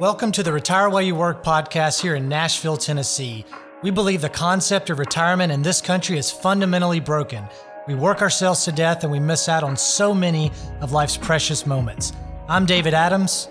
[0.00, 3.44] Welcome to the Retire While You Work podcast here in Nashville, Tennessee.
[3.80, 7.44] We believe the concept of retirement in this country is fundamentally broken.
[7.86, 11.64] We work ourselves to death and we miss out on so many of life's precious
[11.64, 12.12] moments.
[12.48, 13.48] I'm David Adams.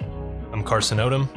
[0.51, 1.29] I'm Carson Odom.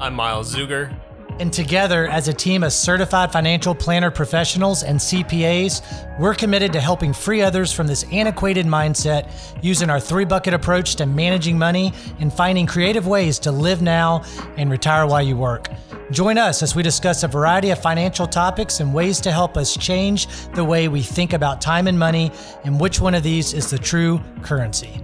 [0.00, 0.96] I'm Miles Zuger.
[1.40, 6.80] And together, as a team of certified financial planner professionals and CPAs, we're committed to
[6.80, 11.92] helping free others from this antiquated mindset using our three bucket approach to managing money
[12.20, 14.22] and finding creative ways to live now
[14.56, 15.70] and retire while you work.
[16.12, 19.76] Join us as we discuss a variety of financial topics and ways to help us
[19.76, 22.30] change the way we think about time and money
[22.62, 25.00] and which one of these is the true currency.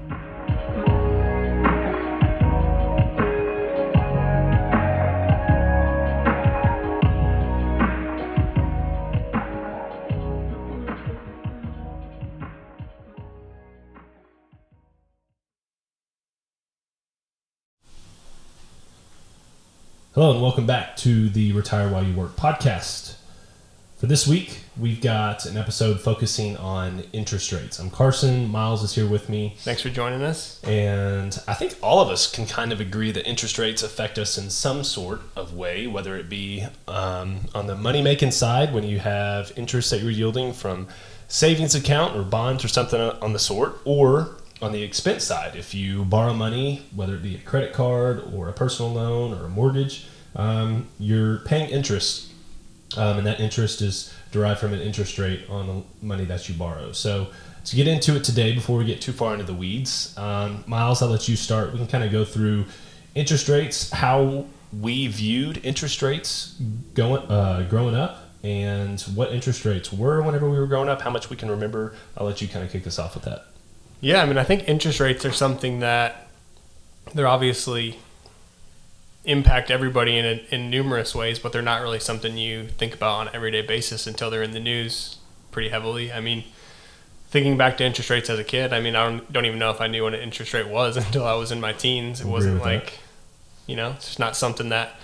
[20.20, 23.14] Hello, and welcome back to the Retire While You Work podcast.
[23.96, 27.78] For this week, we've got an episode focusing on interest rates.
[27.78, 28.46] I'm Carson.
[28.46, 29.54] Miles is here with me.
[29.60, 30.62] Thanks for joining us.
[30.62, 34.36] And I think all of us can kind of agree that interest rates affect us
[34.36, 38.84] in some sort of way, whether it be um, on the money making side when
[38.84, 40.86] you have interest that you're yielding from
[41.28, 45.74] savings account or bonds or something on the sort, or on the expense side, if
[45.74, 49.48] you borrow money, whether it be a credit card or a personal loan or a
[49.48, 52.30] mortgage, um, you're paying interest,
[52.96, 56.54] um, and that interest is derived from an interest rate on the money that you
[56.54, 56.92] borrow.
[56.92, 57.28] So,
[57.64, 61.02] to get into it today, before we get too far into the weeds, um, Miles,
[61.02, 61.72] I'll let you start.
[61.72, 62.64] We can kind of go through
[63.14, 64.46] interest rates, how
[64.78, 66.56] we viewed interest rates
[66.94, 71.02] going uh, growing up, and what interest rates were whenever we were growing up.
[71.02, 71.94] How much we can remember.
[72.16, 73.46] I'll let you kind of kick us off with that.
[74.00, 76.28] Yeah, I mean, I think interest rates are something that
[77.14, 77.98] they're obviously
[79.24, 83.20] impact everybody in, a, in numerous ways, but they're not really something you think about
[83.20, 85.16] on an everyday basis until they're in the news
[85.50, 86.12] pretty heavily.
[86.12, 86.44] I mean,
[87.28, 89.70] thinking back to interest rates as a kid, I mean, I don't, don't even know
[89.70, 92.20] if I knew what an interest rate was until I was in my teens.
[92.20, 92.98] It wasn't like, that.
[93.66, 94.94] you know, it's just not something that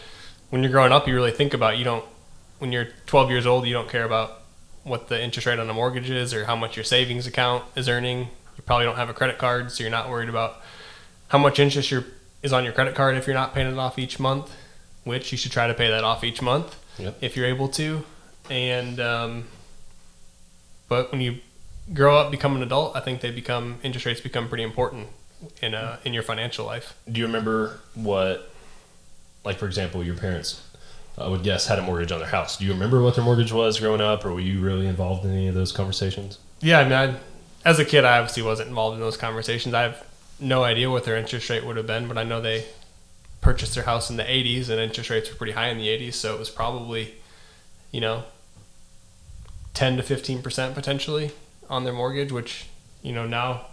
[0.50, 1.76] when you're growing up, you really think about.
[1.76, 2.05] You don't,
[2.59, 4.43] when you're 12 years old, you don't care about
[4.84, 7.88] what the interest rate on a mortgage is or how much your savings account is
[7.88, 10.62] earning you probably don't have a credit card, so you're not worried about
[11.28, 12.05] how much interest your
[12.47, 14.51] is on your credit card if you're not paying it off each month,
[15.05, 17.19] which you should try to pay that off each month yep.
[17.21, 18.05] if you're able to.
[18.49, 19.45] And um,
[20.89, 21.41] but when you
[21.93, 25.09] grow up, become an adult, I think they become interest rates become pretty important
[25.61, 26.97] in uh, in your financial life.
[27.11, 28.51] Do you remember what,
[29.45, 30.62] like for example, your parents?
[31.19, 32.59] I would guess had a mortgage on their house.
[32.59, 35.33] Do you remember what their mortgage was growing up, or were you really involved in
[35.33, 36.39] any of those conversations?
[36.61, 37.17] Yeah, I mean, I
[37.65, 39.75] as a kid, I obviously wasn't involved in those conversations.
[39.75, 40.05] I have
[40.39, 42.67] no idea what their interest rate would have been, but I know they
[43.41, 46.15] purchased their house in the 80s and interest rates were pretty high in the 80s,
[46.15, 47.15] so it was probably,
[47.91, 48.25] you know,
[49.75, 51.31] 10 to 15% potentially
[51.69, 52.67] on their mortgage, which,
[53.03, 53.67] you know, now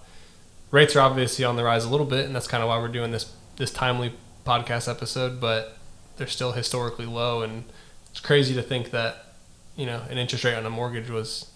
[0.72, 2.88] rates are obviously on the rise a little bit, and that's kind of why we're
[2.88, 4.14] doing this this timely
[4.46, 5.78] podcast episode, but
[6.18, 7.64] they're still historically low and
[8.10, 9.34] it's crazy to think that,
[9.76, 11.52] you know, an interest rate on a mortgage was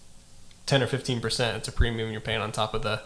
[0.66, 1.56] 10 or 15 percent.
[1.56, 3.02] It's a premium you're paying on top of the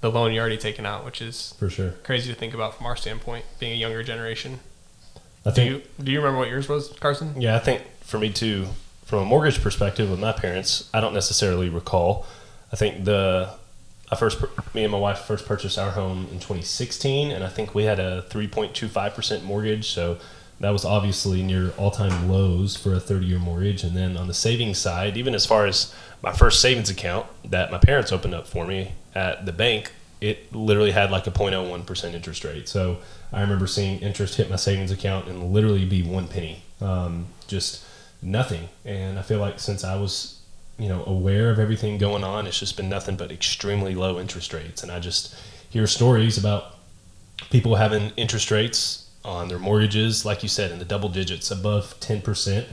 [0.00, 1.92] the loan you're already taken out which is for sure.
[2.02, 4.60] crazy to think about from our standpoint being a younger generation.
[5.44, 7.40] I think do you, do you remember what yours was Carson?
[7.40, 8.68] Yeah I think for me too
[9.04, 12.26] from a mortgage perspective with my parents I don't necessarily recall.
[12.72, 13.50] I think the
[14.10, 14.42] I first
[14.74, 17.98] me and my wife first purchased our home in 2016 and I think we had
[18.00, 20.18] a 3.25% mortgage so
[20.60, 23.82] that was obviously near all-time lows for a 30-year mortgage.
[23.82, 27.70] And then on the savings side even as far as my first savings account that
[27.70, 32.12] my parents opened up for me at the bank it literally had like a 0.01%
[32.12, 32.68] interest rate.
[32.68, 32.98] So
[33.32, 37.84] i remember seeing interest hit my savings account and literally be one penny um, just
[38.22, 38.68] nothing.
[38.84, 40.40] And i feel like since i was
[40.78, 44.52] you know aware of everything going on it's just been nothing but extremely low interest
[44.52, 44.82] rates.
[44.82, 45.34] And i just
[45.70, 46.76] hear stories about
[47.50, 51.98] people having interest rates on their mortgages, like you said, in the double digits, above
[52.00, 52.66] 10%.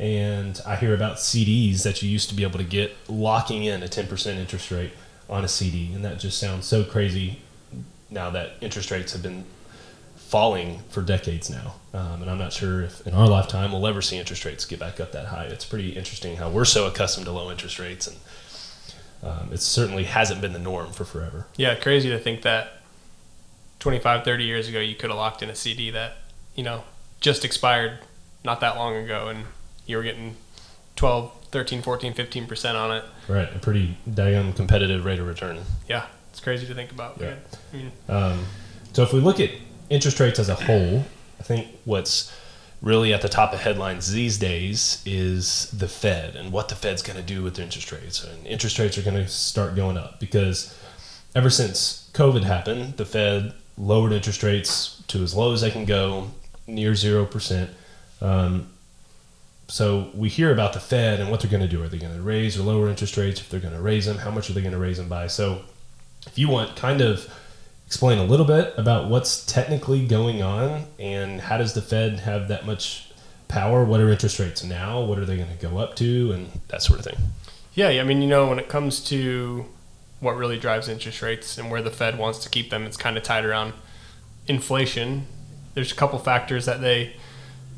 [0.00, 3.82] And I hear about CDs that you used to be able to get locking in
[3.82, 4.92] a 10% interest rate
[5.28, 5.92] on a CD.
[5.92, 7.40] And that just sounds so crazy
[8.08, 9.44] now that interest rates have been
[10.16, 11.74] falling for decades now.
[11.92, 14.78] Um, and I'm not sure if in our lifetime we'll ever see interest rates get
[14.78, 15.44] back up that high.
[15.44, 18.06] It's pretty interesting how we're so accustomed to low interest rates.
[18.06, 18.16] And
[19.22, 21.46] um, it certainly hasn't been the norm for forever.
[21.58, 22.80] Yeah, crazy to think that
[23.80, 26.16] 25, 30 years ago, you could have locked in a CD that,
[26.54, 26.84] you know,
[27.20, 27.98] just expired
[28.42, 29.44] not that long ago and
[29.90, 30.36] you were getting
[30.96, 33.04] 12, 13, 14, 15% on it.
[33.28, 33.54] Right.
[33.54, 35.60] A pretty damn competitive rate of return.
[35.88, 36.06] Yeah.
[36.30, 37.20] It's crazy to think about.
[37.20, 37.34] Yeah.
[37.74, 37.90] Mm.
[38.08, 38.44] Um,
[38.92, 39.50] so if we look at
[39.88, 41.04] interest rates as a whole,
[41.38, 42.32] I think what's
[42.80, 47.02] really at the top of headlines these days is the Fed and what the Fed's
[47.02, 48.24] going to do with interest rates.
[48.24, 50.76] And interest rates are going to start going up because
[51.34, 55.84] ever since COVID happened, the Fed lowered interest rates to as low as they can
[55.84, 56.30] go,
[56.66, 57.68] near 0%.
[58.20, 58.68] Um,
[59.70, 61.82] so we hear about the Fed and what they're going to do.
[61.82, 63.40] Are they going to raise or lower interest rates?
[63.40, 65.28] If they're going to raise them, how much are they going to raise them by?
[65.28, 65.62] So
[66.26, 67.32] if you want kind of
[67.86, 72.48] explain a little bit about what's technically going on and how does the Fed have
[72.48, 73.12] that much
[73.46, 73.84] power?
[73.84, 75.02] What are interest rates now?
[75.02, 77.16] What are they going to go up to and that sort of thing?
[77.74, 79.66] Yeah, I mean, you know, when it comes to
[80.18, 83.16] what really drives interest rates and where the Fed wants to keep them, it's kind
[83.16, 83.72] of tied around
[84.48, 85.26] inflation.
[85.74, 87.14] There's a couple factors that they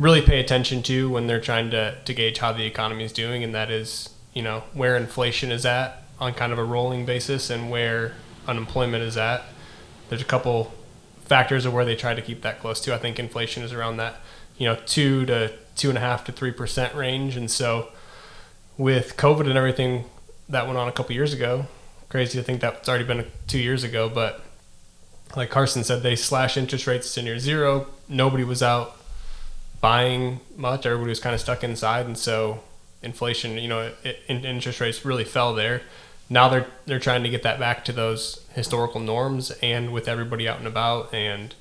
[0.02, 3.44] really pay attention to when they're trying to, to gauge how the economy is doing,
[3.44, 7.50] and that is, you know, where inflation is at on kind of a rolling basis
[7.50, 8.14] and where
[8.46, 9.43] unemployment is at
[10.12, 10.70] there's a couple
[11.25, 12.94] factors of where they try to keep that close to.
[12.94, 14.16] I think inflation is around that,
[14.58, 17.34] you know, two to two and a half to three percent range.
[17.34, 17.88] And so
[18.76, 20.04] with COVID and everything
[20.50, 21.64] that went on a couple years ago,
[22.10, 24.43] crazy to think that's already been two years ago, but
[25.34, 27.87] like Carson said, they slashed interest rates to near zero.
[28.06, 28.99] Nobody was out
[29.82, 30.87] buying much.
[30.87, 32.06] Everybody was kind of stuck inside.
[32.06, 32.61] And so
[33.02, 35.82] inflation, you know, it, interest rates really fell there
[36.32, 40.49] now they're they're trying to get that back to those historical norms and with everybody
[40.49, 41.55] out and about and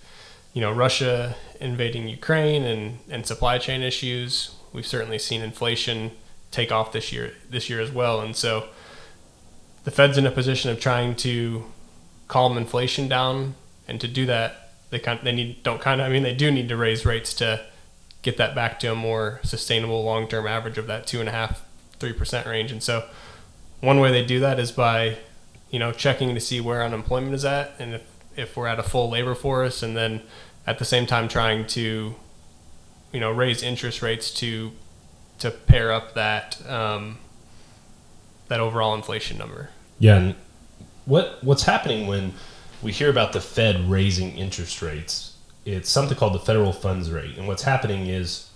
[0.54, 6.12] you know Russia invading Ukraine and and supply chain issues we've certainly seen inflation
[6.52, 8.68] take off this year this year as well and so
[9.84, 11.66] the Fed's in a position of trying to
[12.30, 13.56] calm inflation down
[13.90, 16.50] and to do that they kind they need don't kind of I mean they do
[16.50, 17.62] need to raise rates to
[18.22, 21.32] get that back to a more sustainable long term average of that two and a
[21.32, 21.64] half
[22.00, 23.08] three percent range and so
[23.82, 25.18] one way they do that is by,
[25.70, 28.04] you know, checking to see where unemployment is at and if,
[28.38, 30.22] if we're at a full labor force and then
[30.66, 32.16] at the same time trying to,
[33.12, 34.72] you know, raise interest rates to
[35.40, 37.18] to pair up that um,
[38.48, 39.72] that overall inflation number.
[39.98, 40.36] Yeah, and
[41.06, 42.34] what what's happening when
[42.82, 45.31] we hear about the Fed raising interest rates?
[45.66, 48.50] It's something called the federal funds rate, and what's happening is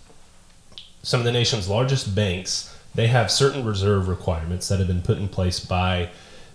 [1.03, 5.17] some of the nation's largest banks they have certain reserve requirements that have been put
[5.17, 6.09] in place by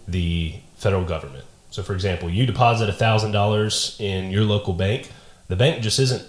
[0.08, 1.44] the federal government.
[1.70, 5.12] So, for example, you deposit $1,000 in your local bank,
[5.48, 6.24] the bank just isn't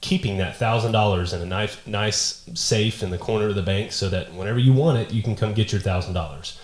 [0.00, 4.08] keeping that $1,000 in a nice, nice safe in the corner of the bank so
[4.08, 6.58] that whenever you want it, you can come get your $1,000.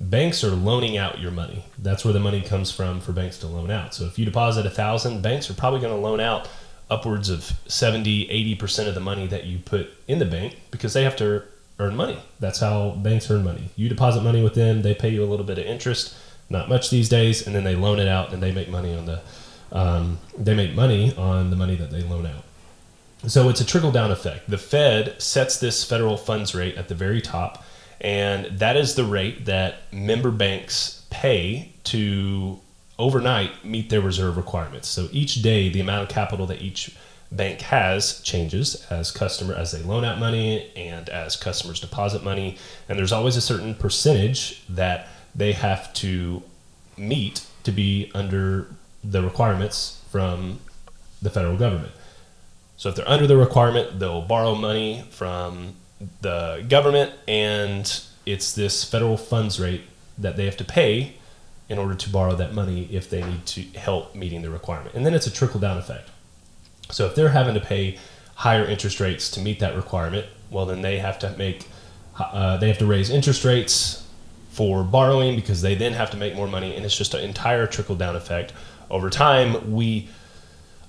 [0.00, 1.64] Banks are loaning out your money.
[1.78, 3.94] That's where the money comes from for banks to loan out.
[3.94, 6.48] So if you deposit a thousand, banks are probably going to loan out
[6.90, 8.28] upwards of 70,
[8.58, 11.42] 80% of the money that you put in the bank because they have to
[11.78, 12.18] earn money.
[12.40, 13.70] That's how banks earn money.
[13.76, 16.14] You deposit money with them, they pay you a little bit of interest,
[16.48, 19.06] not much these days, and then they loan it out and they make money on
[19.06, 19.20] the
[19.72, 22.44] um, they make money on the money that they loan out.
[23.26, 24.48] So it's a trickle down effect.
[24.48, 27.64] The Fed sets this federal funds rate at the very top,
[28.00, 32.60] and that is the rate that member banks pay to
[32.98, 34.88] overnight meet their reserve requirements.
[34.88, 36.96] So each day, the amount of capital that each
[37.32, 42.56] bank has changes as customer as they loan out money and as customers deposit money
[42.88, 46.42] and there's always a certain percentage that they have to
[46.96, 48.68] meet to be under
[49.02, 50.60] the requirements from
[51.20, 51.92] the federal government
[52.76, 55.74] so if they're under the requirement they'll borrow money from
[56.20, 59.82] the government and it's this federal funds rate
[60.18, 61.16] that they have to pay
[61.68, 65.06] in order to borrow that money if they need to help meeting the requirement and
[65.06, 66.10] then it's a trickle down effect
[66.90, 67.98] so if they're having to pay
[68.36, 71.66] higher interest rates to meet that requirement, well, then they have to make
[72.18, 74.06] uh, they have to raise interest rates
[74.50, 77.66] for borrowing because they then have to make more money, and it's just an entire
[77.66, 78.52] trickle down effect.
[78.90, 80.08] Over time, we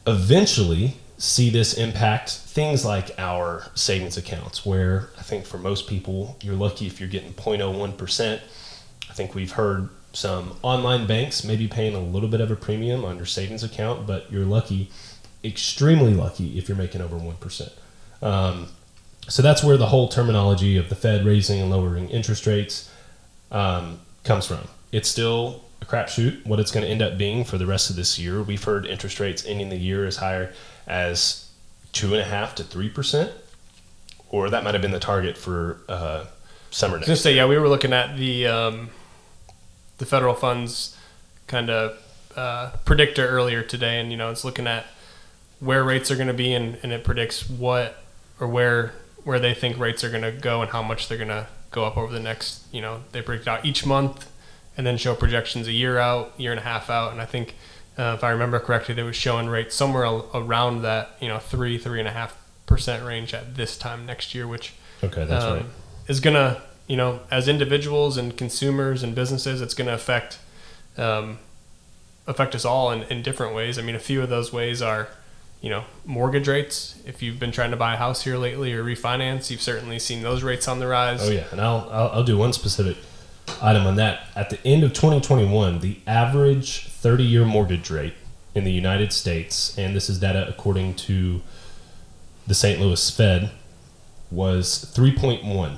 [0.06, 6.38] eventually see this impact things like our savings accounts, where I think for most people,
[6.42, 8.40] you're lucky if you're getting 0.01%.
[9.10, 13.06] I think we've heard some online banks maybe paying a little bit of a premium
[13.06, 14.90] on your savings account, but you're lucky
[15.44, 17.72] extremely lucky if you're making over 1%.
[18.22, 18.68] Um,
[19.28, 22.92] so that's where the whole terminology of the Fed raising and lowering interest rates
[23.52, 24.68] um, comes from.
[24.92, 27.96] It's still a crapshoot what it's going to end up being for the rest of
[27.96, 28.42] this year.
[28.42, 30.54] We've heard interest rates ending the year as higher
[30.88, 31.50] as
[31.92, 33.32] two and a half to three percent,
[34.30, 36.26] or that might have been the target for uh,
[36.72, 37.08] summer next.
[37.08, 38.90] Just say, yeah, we were looking at the um,
[39.98, 40.98] the federal funds
[41.48, 41.98] kind of
[42.36, 44.86] uh, predictor earlier today, and you know, it's looking at
[45.60, 48.04] where rates are going to be and, and it predicts what
[48.40, 51.28] or where where they think rates are going to go and how much they're going
[51.30, 54.30] to go up over the next you know they break it out each month
[54.78, 57.56] and then show projections a year out year and a half out and i think
[57.98, 61.40] uh, if I remember correctly, they was showing rates somewhere al- around that you know
[61.40, 64.74] three three and a half percent range at this time next year, which
[65.04, 65.66] Okay, that's um, right.
[66.08, 70.40] is gonna you know as individuals and consumers and businesses, it's gonna affect
[70.98, 71.40] um,
[72.26, 73.78] affect us all in, in different ways.
[73.80, 75.08] I mean, a few of those ways are
[75.62, 76.96] you know mortgage rates.
[77.06, 80.22] If you've been trying to buy a house here lately or refinance, you've certainly seen
[80.24, 81.28] those rates on the rise.
[81.28, 82.98] Oh yeah, and I'll, I'll I'll do one specific
[83.62, 84.28] item on that.
[84.36, 88.14] At the end of 2021, the average 30-year mortgage rate
[88.56, 91.42] in the United States, and this is data according to
[92.46, 92.80] the St.
[92.80, 93.52] Louis Fed,
[94.32, 95.78] was 3.1.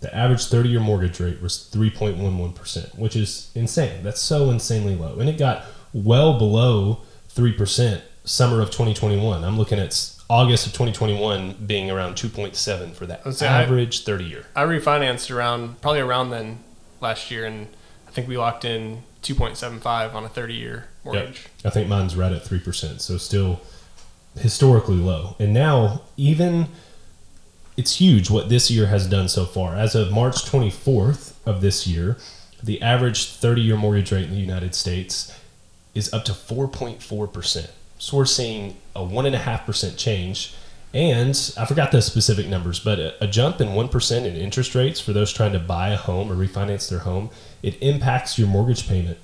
[0.00, 4.02] The average 30-year mortgage rate was 3.11%, which is insane.
[4.02, 9.44] That's so insanely low, and it got well below three percent summer of 2021.
[9.44, 14.46] I'm looking at August of 2021 being around 2.7 for that I- average 30 year.
[14.54, 16.58] I refinanced around probably around then
[17.00, 17.68] last year, and
[18.06, 21.48] I think we locked in 2.75 on a 30 year mortgage.
[21.64, 23.60] I think mine's right at three percent, so still
[24.38, 25.36] historically low.
[25.38, 26.68] And now, even
[27.76, 29.74] it's huge what this year has done so far.
[29.76, 32.16] As of March 24th of this year,
[32.62, 35.38] the average 30-year mortgage rate in the United States
[35.94, 37.70] is up to 4.4 percent.
[37.98, 40.54] So we're seeing a one and a half percent change.
[40.96, 44.98] And I forgot the specific numbers, but a, a jump in 1% in interest rates
[44.98, 47.28] for those trying to buy a home or refinance their home,
[47.62, 49.18] it impacts your mortgage payment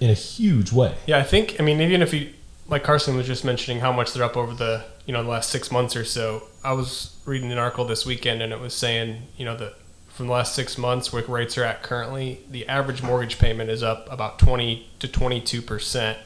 [0.00, 0.94] in a huge way.
[1.06, 1.60] Yeah, I think.
[1.60, 2.30] I mean, even if you
[2.66, 5.50] like Carson was just mentioning how much they're up over the you know the last
[5.50, 6.44] six months or so.
[6.64, 9.74] I was reading an article this weekend, and it was saying you know that
[10.08, 13.82] from the last six months, where rates are at currently, the average mortgage payment is
[13.82, 16.16] up about 20 to 22 percent,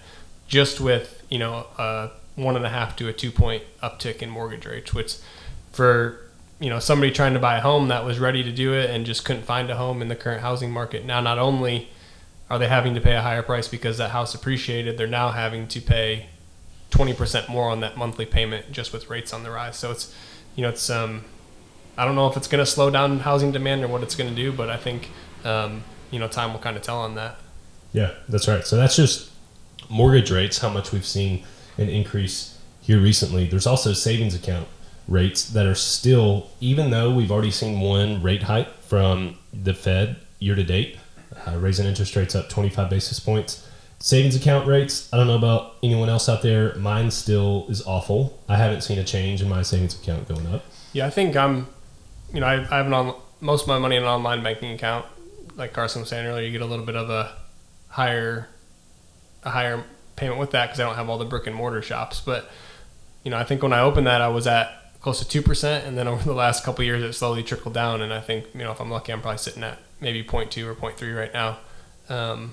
[0.47, 4.31] just with you know a one and a half to a two point uptick in
[4.31, 5.17] mortgage rates, which
[5.73, 6.21] for
[6.61, 9.05] you know somebody trying to buy a home that was ready to do it and
[9.05, 11.05] just couldn't find a home in the current housing market.
[11.05, 11.89] Now, not only
[12.49, 15.67] are they having to pay a higher price because that house appreciated, they're now having
[15.69, 16.27] to pay
[16.91, 19.77] 20% more on that monthly payment just with rates on the rise.
[19.77, 20.15] So it's,
[20.55, 21.25] you know, it's, um,
[21.99, 24.31] I don't know if it's going to slow down housing demand or what it's going
[24.31, 25.11] to do, but I think,
[25.45, 27.37] um, you know, time will kind of tell on that.
[27.93, 28.65] Yeah, that's right.
[28.65, 29.31] So that's just
[29.89, 31.45] mortgage rates, how much we've seen
[31.79, 33.47] an increase here recently.
[33.47, 34.69] There's also savings account
[35.09, 40.17] rates that are still, even though we've already seen one rate hike from the Fed
[40.39, 40.99] year to date,
[41.47, 43.69] uh, raising interest rates up 25 basis points.
[43.99, 46.75] Savings account rates, I don't know about anyone else out there.
[46.75, 48.43] Mine still is awful.
[48.49, 50.65] I haven't seen a change in my savings account going up.
[50.93, 51.67] Yeah, I think I'm,
[52.33, 54.73] you know, I, I have an on, most of my money in an online banking
[54.73, 55.07] account.
[55.57, 57.33] Like Carson was saying earlier, you get a little bit of a
[57.89, 58.49] higher,
[59.43, 59.83] a higher
[60.17, 62.21] payment with that because I don't have all the brick and mortar shops.
[62.21, 62.51] But
[63.23, 65.87] you know, I think when I opened that, I was at close to two percent,
[65.87, 68.03] and then over the last couple years, it slowly trickled down.
[68.03, 70.75] And I think you know, if I'm lucky, I'm probably sitting at maybe 0.2 or
[70.75, 71.59] 0.3 right now.
[72.09, 72.53] Um,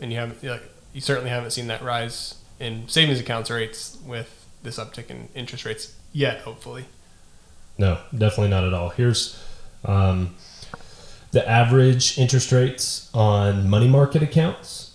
[0.00, 0.62] and you haven't, like,
[0.94, 5.64] you certainly haven't seen that rise in savings accounts rates with this uptick in interest
[5.64, 6.40] rates yet.
[6.40, 6.86] Hopefully.
[7.76, 8.88] No, definitely not at all.
[8.88, 9.40] Here's
[9.84, 10.34] um,
[11.30, 14.87] the average interest rates on money market accounts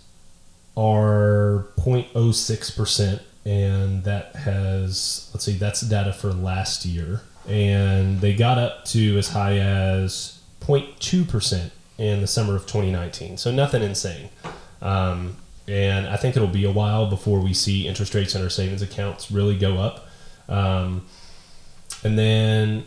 [0.76, 7.22] are 0.06%, and that has, let's see, that's data for last year.
[7.48, 13.38] And they got up to as high as 0.2% in the summer of 2019.
[13.38, 14.30] So nothing insane.
[14.82, 15.38] Um,
[15.68, 18.82] and I think it'll be a while before we see interest rates in our savings
[18.82, 20.08] accounts really go up.
[20.50, 21.06] Um,
[22.04, 22.86] and then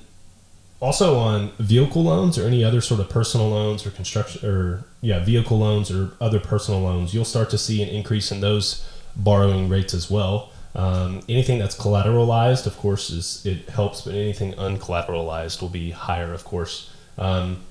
[0.80, 5.24] also on vehicle loans or any other sort of personal loans or construction or yeah,
[5.24, 9.68] vehicle loans or other personal loans, you'll start to see an increase in those borrowing
[9.68, 10.50] rates as well.
[10.74, 16.34] Um, anything that's collateralized, of course, is it helps, but anything uncollateralized will be higher,
[16.34, 16.90] of course.
[17.16, 17.62] Um,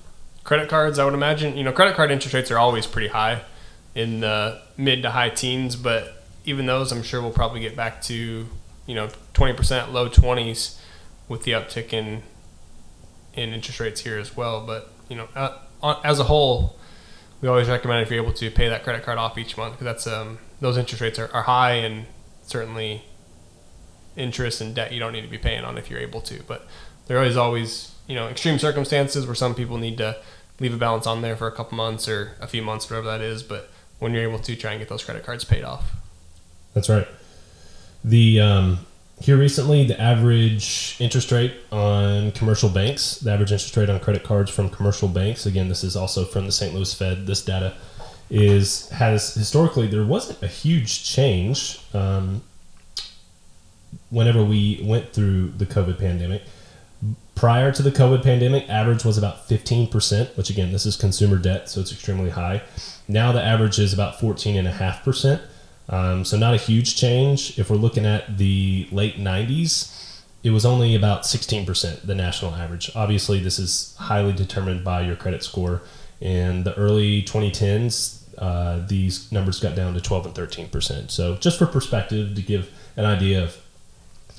[0.42, 3.42] credit cards, I would imagine, you know, credit card interest rates are always pretty high
[3.94, 8.02] in the mid to high teens, but even those, I'm sure we'll probably get back
[8.02, 8.48] to,
[8.86, 10.78] you know, 20%, low 20s
[11.28, 12.22] with the uptick in
[13.36, 14.64] in interest rates here as well.
[14.66, 15.58] But you know, uh,
[16.02, 16.76] as a whole,
[17.40, 19.84] we always recommend if you're able to pay that credit card off each month because
[19.84, 22.06] that's um, those interest rates are, are high and
[22.42, 23.02] certainly
[24.16, 26.42] interest and debt you don't need to be paying on if you're able to.
[26.46, 26.66] But
[27.06, 30.16] there is always you know extreme circumstances where some people need to
[30.58, 33.20] leave a balance on there for a couple months or a few months, whatever that
[33.20, 33.42] is.
[33.42, 35.92] But when you're able to try and get those credit cards paid off.
[36.74, 37.08] That's right.
[38.04, 38.78] The um,
[39.20, 44.22] here recently, the average interest rate on commercial banks, the average interest rate on credit
[44.22, 45.46] cards from commercial banks.
[45.46, 46.74] Again, this is also from the St.
[46.74, 47.26] Louis Fed.
[47.26, 47.74] This data
[48.28, 52.42] is has historically there wasn't a huge change um,
[54.10, 56.42] whenever we went through the COVID pandemic.
[57.34, 61.68] Prior to the COVID pandemic, average was about 15%, which again, this is consumer debt,
[61.68, 62.62] so it's extremely high.
[63.08, 65.42] Now the average is about 14.5%.
[65.88, 67.58] Um, so not a huge change.
[67.58, 69.92] If we're looking at the late 90s,
[70.42, 72.90] it was only about 16%, the national average.
[72.94, 75.82] Obviously, this is highly determined by your credit score.
[76.20, 81.10] In the early 2010s, uh, these numbers got down to 12 and 13%.
[81.10, 83.56] So just for perspective, to give an idea of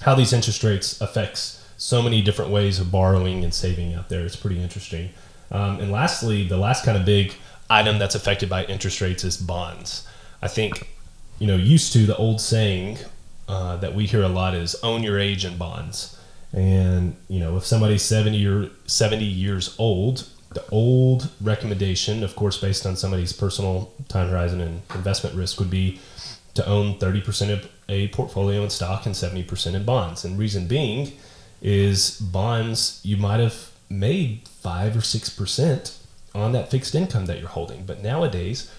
[0.02, 4.26] how these interest rates affects so many different ways of borrowing and saving out there,
[4.26, 5.10] it's pretty interesting.
[5.52, 7.34] Um, and lastly, the last kind of big
[7.70, 10.08] item that's affected by interest rates is bonds.
[10.42, 10.88] I think,
[11.40, 12.98] you know, used to the old saying
[13.48, 16.18] uh, that we hear a lot is own your age in bonds.
[16.54, 22.58] And, you know, if somebody's 70 or 70 years old, the old recommendation, of course,
[22.58, 26.00] based on somebody's personal time horizon and investment risk, would be
[26.56, 30.26] to own 30% of a portfolio in stock and 70% in bonds.
[30.26, 31.14] And reason being
[31.62, 35.98] is bonds, you might have made 5 or 6%
[36.34, 37.86] on that fixed income that you're holding.
[37.86, 38.72] But nowadays,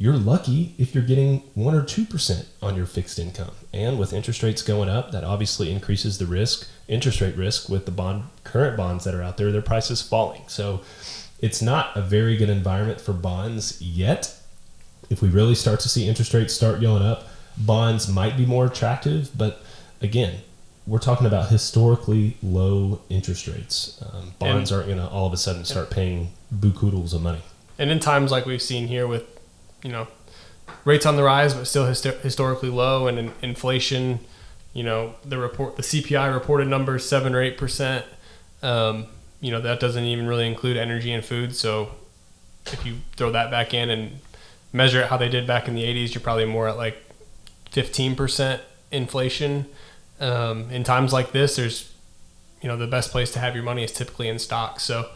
[0.00, 3.50] you're lucky if you're getting 1 or 2% on your fixed income.
[3.70, 7.84] And with interest rates going up, that obviously increases the risk, interest rate risk with
[7.84, 10.40] the bond current bonds that are out there, their prices falling.
[10.46, 10.80] So
[11.40, 14.40] it's not a very good environment for bonds yet.
[15.10, 17.28] If we really start to see interest rates start going up,
[17.58, 19.62] bonds might be more attractive, but
[20.00, 20.40] again,
[20.86, 24.02] we're talking about historically low interest rates.
[24.10, 27.42] Um, bonds and, aren't going to all of a sudden start paying bukudols of money.
[27.78, 29.39] And in times like we've seen here with,
[29.82, 30.08] you know,
[30.84, 34.20] rates on the rise but still historically low, and in inflation,
[34.72, 38.04] you know, the report, the CPI reported number seven or eight percent.
[38.62, 39.06] Um,
[39.40, 41.56] you know, that doesn't even really include energy and food.
[41.56, 41.92] So
[42.66, 44.20] if you throw that back in and
[44.72, 47.02] measure it how they did back in the 80s, you're probably more at like
[47.72, 48.60] 15%
[48.92, 49.66] inflation.
[50.20, 51.92] Um, in times like this, there's,
[52.60, 54.82] you know, the best place to have your money is typically in stocks.
[54.82, 55.08] So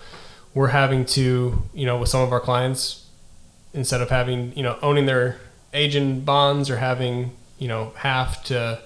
[0.54, 3.03] we're having to, you know, with some of our clients,
[3.74, 5.38] instead of having, you know, owning their
[5.74, 8.80] agent bonds or having, you know, half to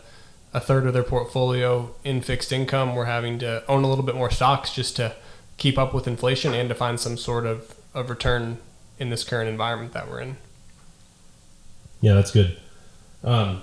[0.55, 4.15] a third of their portfolio in fixed income, we're having to own a little bit
[4.15, 5.15] more stocks just to
[5.59, 8.59] keep up with inflation and to find some sort of, of return
[8.99, 10.37] in this current environment that we're in.
[12.01, 12.59] Yeah, that's good.
[13.23, 13.63] Um,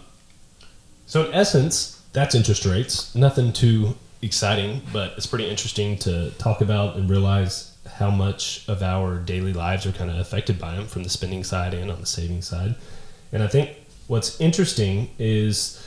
[1.05, 3.15] so in essence, that's interest rates.
[3.15, 8.83] Nothing too exciting, but it's pretty interesting to talk about and realize how much of
[8.83, 11.99] our daily lives are kind of affected by them from the spending side and on
[11.99, 12.75] the saving side.
[13.31, 13.77] And I think
[14.07, 15.81] what's interesting is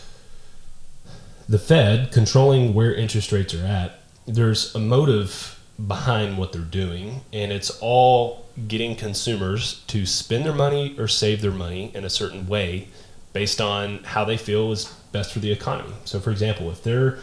[1.49, 4.01] the Fed controlling where interest rates are at.
[4.27, 10.55] There's a motive behind what they're doing, and it's all getting consumers to spend their
[10.55, 12.89] money or save their money in a certain way
[13.33, 15.95] based on how they feel is best for the economy.
[16.05, 17.19] So, for example, if they're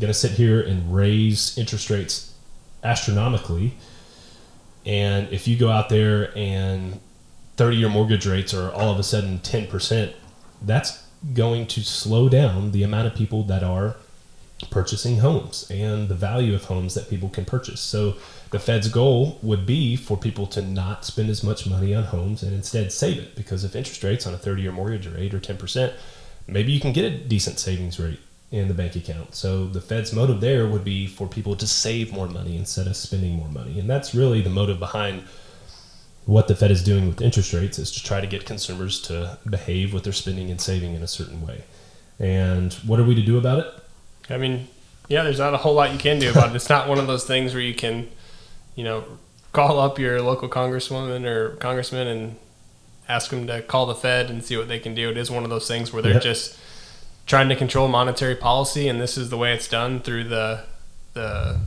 [0.00, 2.34] going to sit here and raise interest rates
[2.82, 3.74] astronomically,
[4.86, 7.00] and if you go out there and
[7.56, 10.12] 30 year mortgage rates are all of a sudden 10%,
[10.62, 13.96] that's going to slow down the amount of people that are
[14.70, 17.80] purchasing homes and the value of homes that people can purchase.
[17.80, 18.16] So,
[18.50, 22.42] the Fed's goal would be for people to not spend as much money on homes
[22.42, 25.34] and instead save it because if interest rates on a 30 year mortgage are 8
[25.34, 25.92] or 10%,
[26.48, 28.18] maybe you can get a decent savings rate
[28.50, 29.34] in the bank account.
[29.34, 32.96] So the Fed's motive there would be for people to save more money instead of
[32.96, 33.78] spending more money.
[33.78, 35.24] And that's really the motive behind
[36.26, 39.38] what the Fed is doing with interest rates is to try to get consumers to
[39.48, 41.64] behave with their spending and saving in a certain way.
[42.18, 43.66] And what are we to do about it?
[44.28, 44.68] I mean,
[45.08, 46.56] yeah, there's not a whole lot you can do about it.
[46.56, 48.08] It's not one of those things where you can
[48.80, 49.04] you know,
[49.52, 52.36] call up your local congresswoman or congressman and
[53.08, 55.10] ask them to call the Fed and see what they can do.
[55.10, 56.22] It is one of those things where they're yep.
[56.22, 56.58] just
[57.30, 60.64] trying to control monetary policy, and this is the way it's done through the
[61.12, 61.60] the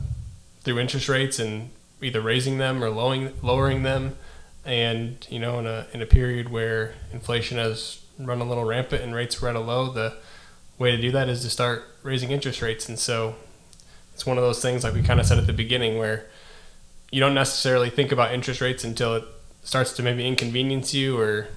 [0.60, 1.70] through interest rates and
[2.02, 4.14] either raising them or lowering lowering them.
[4.66, 9.02] And you know, in a in a period where inflation has run a little rampant
[9.02, 10.12] and rates are at a low, the
[10.78, 12.86] way to do that is to start raising interest rates.
[12.86, 13.34] And so
[14.12, 16.26] it's one of those things, like we kind of said at the beginning, where
[17.10, 19.24] you don't necessarily think about interest rates until it
[19.62, 21.48] starts to maybe inconvenience you or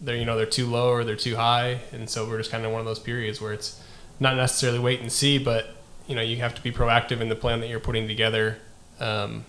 [0.00, 1.80] they're you know they're too low or they're too high.
[1.92, 3.80] And so we're just kind of one of those periods where it's
[4.20, 5.74] not necessarily wait and see but
[6.06, 8.58] you know you have to be proactive in the plan that you're putting together
[9.00, 9.44] um,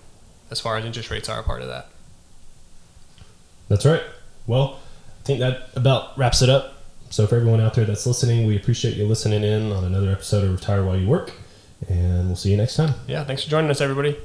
[0.51, 1.89] as far as interest rates are a part of that.
[3.69, 4.03] That's right.
[4.45, 4.79] Well
[5.19, 6.75] i think that about wraps it up.
[7.09, 10.43] So for everyone out there that's listening we appreciate you listening in on another episode
[10.45, 11.33] of retire while you work
[11.89, 12.93] and we'll see you next time.
[13.07, 14.17] Yeah thanks for joining us everybody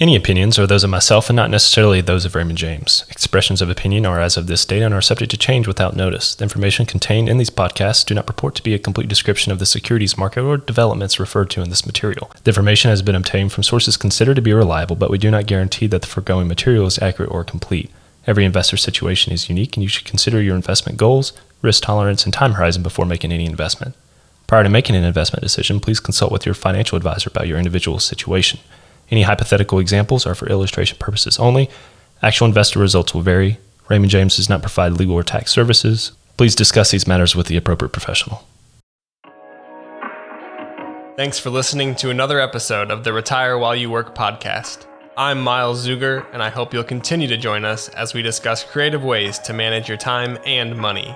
[0.00, 3.04] Any opinions are those of myself and not necessarily those of Raymond James.
[3.10, 6.34] Expressions of opinion are as of this date and are subject to change without notice.
[6.34, 9.58] The information contained in these podcasts do not purport to be a complete description of
[9.58, 12.30] the securities market or developments referred to in this material.
[12.44, 15.44] The information has been obtained from sources considered to be reliable, but we do not
[15.44, 17.90] guarantee that the foregoing material is accurate or complete.
[18.26, 22.32] Every investor situation is unique, and you should consider your investment goals, risk tolerance, and
[22.32, 23.94] time horizon before making any investment.
[24.46, 27.98] Prior to making an investment decision, please consult with your financial advisor about your individual
[27.98, 28.60] situation.
[29.10, 31.68] Any hypothetical examples are for illustration purposes only.
[32.22, 33.58] Actual investor results will vary.
[33.88, 36.12] Raymond James does not provide legal or tax services.
[36.36, 38.44] Please discuss these matters with the appropriate professional.
[41.16, 44.86] Thanks for listening to another episode of the Retire While You Work podcast.
[45.18, 49.04] I'm Miles Zuger, and I hope you'll continue to join us as we discuss creative
[49.04, 51.14] ways to manage your time and money.